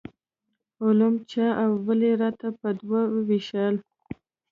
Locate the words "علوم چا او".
0.83-1.71